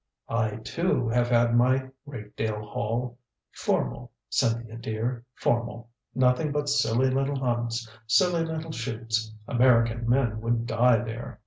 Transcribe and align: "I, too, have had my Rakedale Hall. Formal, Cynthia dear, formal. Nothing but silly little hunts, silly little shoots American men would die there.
"I, 0.29 0.55
too, 0.55 1.07
have 1.09 1.27
had 1.29 1.55
my 1.55 1.91
Rakedale 2.07 2.63
Hall. 2.65 3.19
Formal, 3.51 4.11
Cynthia 4.31 4.75
dear, 4.75 5.23
formal. 5.35 5.91
Nothing 6.15 6.51
but 6.51 6.69
silly 6.69 7.11
little 7.11 7.37
hunts, 7.39 7.87
silly 8.07 8.43
little 8.43 8.71
shoots 8.71 9.31
American 9.47 10.09
men 10.09 10.41
would 10.41 10.65
die 10.65 11.03
there. 11.03 11.39